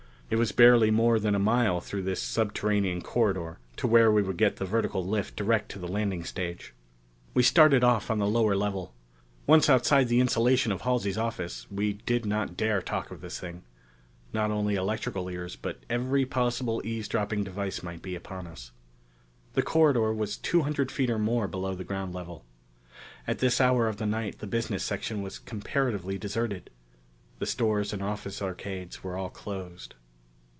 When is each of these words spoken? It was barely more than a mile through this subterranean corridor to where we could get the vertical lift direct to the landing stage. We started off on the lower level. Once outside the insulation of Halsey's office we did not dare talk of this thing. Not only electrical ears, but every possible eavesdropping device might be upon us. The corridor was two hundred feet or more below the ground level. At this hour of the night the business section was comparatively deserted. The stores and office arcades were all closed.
It 0.33 0.39
was 0.39 0.53
barely 0.53 0.91
more 0.91 1.19
than 1.19 1.35
a 1.35 1.39
mile 1.39 1.81
through 1.81 2.03
this 2.03 2.21
subterranean 2.21 3.01
corridor 3.01 3.59
to 3.75 3.85
where 3.85 4.09
we 4.09 4.23
could 4.23 4.37
get 4.37 4.55
the 4.55 4.65
vertical 4.65 5.05
lift 5.05 5.35
direct 5.35 5.69
to 5.71 5.77
the 5.79 5.89
landing 5.89 6.23
stage. 6.23 6.73
We 7.33 7.43
started 7.43 7.83
off 7.83 8.09
on 8.09 8.19
the 8.19 8.25
lower 8.25 8.55
level. 8.55 8.95
Once 9.45 9.69
outside 9.69 10.07
the 10.07 10.21
insulation 10.21 10.71
of 10.71 10.83
Halsey's 10.83 11.17
office 11.17 11.67
we 11.69 11.91
did 12.05 12.25
not 12.25 12.55
dare 12.55 12.81
talk 12.81 13.11
of 13.11 13.19
this 13.19 13.41
thing. 13.41 13.63
Not 14.31 14.51
only 14.51 14.75
electrical 14.75 15.27
ears, 15.29 15.57
but 15.57 15.83
every 15.89 16.25
possible 16.25 16.81
eavesdropping 16.85 17.43
device 17.43 17.83
might 17.83 18.01
be 18.01 18.15
upon 18.15 18.47
us. 18.47 18.71
The 19.51 19.61
corridor 19.63 20.13
was 20.13 20.37
two 20.37 20.61
hundred 20.61 20.93
feet 20.93 21.09
or 21.09 21.19
more 21.19 21.49
below 21.49 21.75
the 21.75 21.83
ground 21.83 22.13
level. 22.15 22.45
At 23.27 23.39
this 23.39 23.59
hour 23.59 23.89
of 23.89 23.97
the 23.97 24.05
night 24.05 24.39
the 24.39 24.47
business 24.47 24.85
section 24.85 25.21
was 25.21 25.39
comparatively 25.39 26.17
deserted. 26.17 26.69
The 27.39 27.45
stores 27.45 27.91
and 27.91 28.01
office 28.01 28.41
arcades 28.41 29.03
were 29.03 29.17
all 29.17 29.29
closed. 29.29 29.95